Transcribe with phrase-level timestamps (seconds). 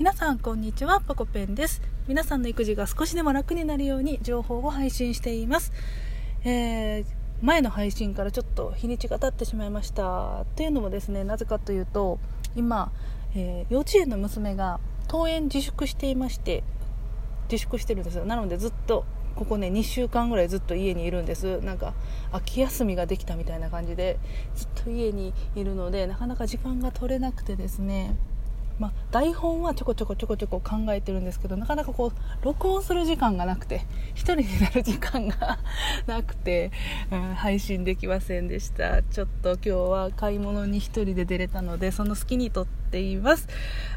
[0.00, 1.82] 皆さんこんにちはポコペンです。
[2.08, 5.74] 皆さんの育児が少しでも楽になるように情報を配信しています、
[6.42, 7.04] えー、
[7.42, 10.46] 前の配信からちょっと日にちが経ってしまいました。
[10.56, 12.18] というのもですねなぜかというと
[12.56, 12.90] 今、
[13.34, 16.64] えー、幼稚園の娘が登園自粛していまして
[17.50, 18.24] 自粛してるんですよ。
[18.24, 19.04] なのでずっと
[19.36, 21.60] ここね2週間ぐらいずっと家にいるんです。
[21.60, 21.92] なんか
[22.32, 24.18] 秋休みができたみたいな感じで
[24.54, 28.16] ずっと家にいるのでなかなか時間が取れなくてですね。
[28.80, 33.82] まあ、台本はちょこちょこちょこちょこ考えてるんですけどなかなかこう録音する時間がなくて
[34.14, 35.58] 1人になる時間が
[36.08, 36.72] なくて、
[37.12, 39.02] うん、配信できませんでした。
[39.02, 43.46] ちょっと今日は買い物に1人で出れたのでその隙に撮っています。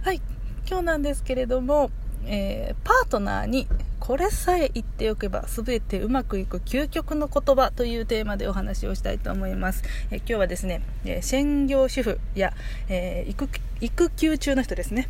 [0.04, 0.22] はい
[0.68, 1.90] 今日なんですけれども、
[2.26, 3.68] えー、パートナーに
[4.04, 9.82] これさえ言っておけば全てうまくいく究極の言葉というテーマでお話をしたいと思います。
[10.12, 12.52] え今日はですね、え専業主婦や、
[12.90, 13.48] えー、育
[13.80, 15.08] 育休中の人ですね。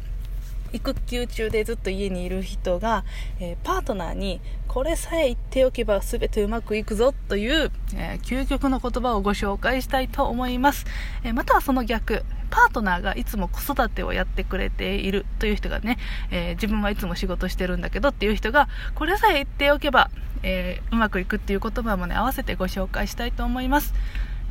[0.74, 3.04] 育休中でずっと家にいる人が、
[3.40, 10.86] えー、パートナーにこれさえ言っておけば全てうまくいくぞという、えー、究極の言葉をご紹介したいと思います、
[11.24, 12.24] えー、またはその逆
[12.54, 15.98] パートナーがいつも子育てをやってくれているという人がね、
[16.30, 20.12] えー、自分はいつも仕事してるんだけどっていう人が、これさえ言っておけば、
[20.44, 23.96] えー、うまくいくっていう言葉もね、合わせてご紹介したいと思います。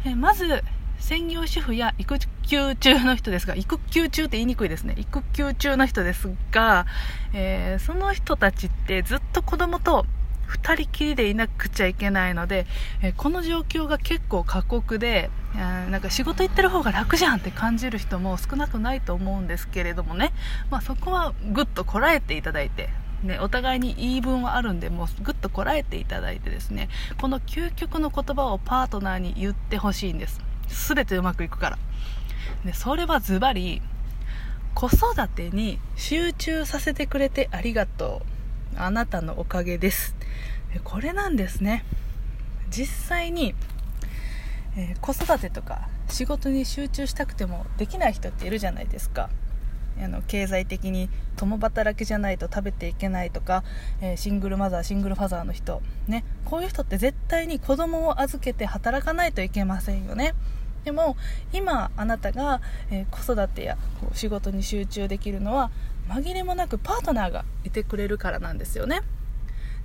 [0.04, 0.64] えー、まず、
[0.98, 4.94] 専業主婦や育休中の人ですが、育休中って言いにくいですね。
[4.98, 6.86] 育休中の人ですが、
[7.34, 10.06] えーその人たちってずっと子供と
[10.52, 12.66] 2人きりでいなくちゃいけないので、
[13.02, 20.32] えこの状況が結構過酷で、なんか仕事行ってる方が楽じゃんって感じる人も少なくないと思うんですけれどもね、
[20.70, 22.88] まあ、そこはぐっとこらえていただいて、
[23.22, 26.88] ね、お互いに言い分はあるんでもうぐっとこらえていただいてですね
[27.20, 30.40] この究極の言葉をパートナーに言ってほしいんです。
[30.68, 31.78] 全てうまくいくから。
[32.64, 33.82] でそれはズバリ
[34.74, 38.31] 子育てに集中させてくれてありがとう。
[38.76, 40.14] あなたのおかげです。
[40.84, 41.84] これなんですね。
[42.70, 43.54] 実際に
[44.76, 49.28] えー、子育てとか仕事に集中したくてもできない人っているじゃないですか。
[50.02, 53.62] あの経済的に共働きじゃないと食べていけないとか、
[54.00, 60.34] えー、シングルマザーシングルファザーの人、ね、こういう人って絶対に子供を預けて働かないといけませんよね。
[60.84, 61.16] でも
[61.52, 63.76] 今あなたが、えー、子育てや
[64.14, 65.70] 仕事に集中できるのは
[66.08, 69.02] 紛れもなくパートナーがいてくれるからなんですよね。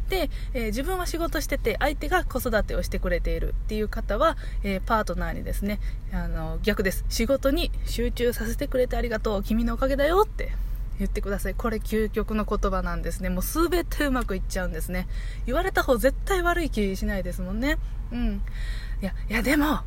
[0.10, 5.80] で、えー、自分は仕事してて相手が子育てをしてくれているっていう方は、えー、パートナーにですね
[6.14, 7.06] あの逆です。
[7.10, 10.54] 仕事に集中させてくれてありがとう君のおかげだよって
[10.98, 11.56] 言ってください。
[11.56, 13.30] これ究極の言葉なんですね。
[13.30, 15.08] もう全てうまくいっちゃうんですね。
[15.46, 17.78] 言われた方絶対悪い気しないですもんね。
[18.12, 18.42] うん。
[19.02, 19.82] いやいやでも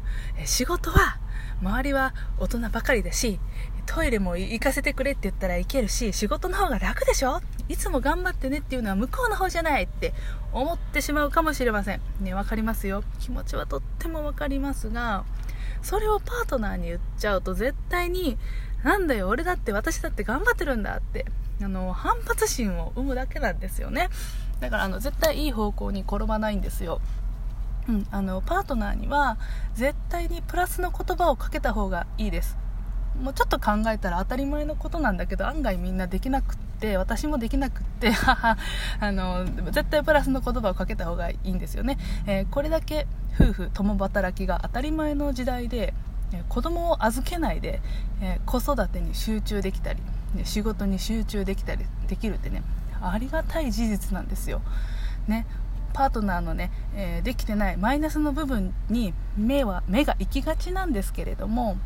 [0.45, 1.19] 仕事は
[1.61, 3.39] 周りは大人ばかりだし
[3.87, 7.41] トイレも行かせてくれって言ったら行けるし仕事の方が楽でしょ？
[7.69, 10.15] いつも頑張ってねっていうのは向こうの方じゃないって
[10.53, 12.01] 思ってしまうかもしれません。
[12.21, 13.03] ね分かりますよ。
[13.19, 15.25] 気持ちはとっても分かりますが
[15.83, 18.39] それをパートナーに言っちゃうと絶対に
[18.85, 21.27] なんだよ俺だって私だって頑張ってるんだって
[21.63, 24.09] あの反発心を生むだけなんですよね。
[24.61, 27.01] だからあの絶対いい方向に転ばないんですよ。
[27.89, 29.39] うん、あのパートナーには
[29.75, 32.57] 絶対にプラスの言葉をかけた方がいいです。
[33.21, 38.57] もうちょっと考えたら当たり前のことなんだけど案外みんなできなくって私もできなくってあ
[39.13, 45.93] の絶対プラスの言葉をかけた方がいいんですよね、えー、これだけ夫婦共働きが当たり前の時代で
[46.49, 47.81] 子供を預けないで、
[48.23, 50.01] えー、子育てに集中できたり
[50.45, 52.63] 仕事に集中できたりできるってね
[53.03, 54.63] ありがたい事実なんですよ、
[55.27, 55.47] ね、
[55.93, 61.77] パートナーのね、えー、できてないマイナスの部分に目は目が行きがちなんですけれども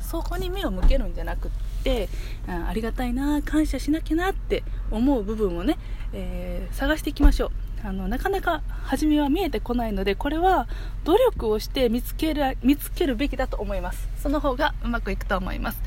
[0.00, 1.50] そこに目を向けるんじゃなくっ
[1.82, 2.08] て、
[2.48, 5.78] うん、ありがたいな感謝しなきゃなって思う部分をね、
[6.12, 7.50] えー、探していきましょう。
[7.84, 10.66] あのなかなか初めは見えてこないのでこれは
[11.04, 14.08] 努力をして見つける見つけるべきだと思います。
[14.20, 15.80] その方がうまくいくと思います。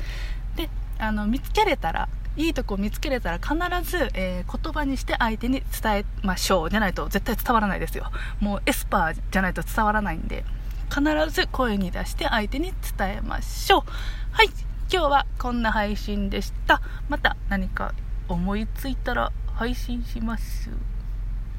[0.56, 3.54] であの見つけれたらいいとこ見つけれたら必
[3.90, 8.10] ず、えー、言葉にして相手に伝えましょうじゃないと絶対伝わらないですよ
[8.40, 10.44] もうエスパーじゃないと伝わらないんで
[10.92, 13.82] 必ず声に出して相手に伝えましょう。
[14.30, 14.50] はい。
[14.92, 16.82] 今日はこんな配信でした。
[17.08, 17.94] また何か
[18.28, 20.68] 思いついたら配信します。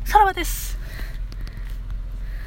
[0.05, 0.77] さらばです。